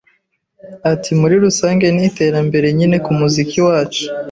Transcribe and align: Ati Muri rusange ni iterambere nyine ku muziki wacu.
Ati 0.91 1.11
Muri 1.19 1.35
rusange 1.45 1.85
ni 1.95 2.03
iterambere 2.09 2.67
nyine 2.77 2.97
ku 3.05 3.11
muziki 3.19 3.57
wacu. 3.67 4.03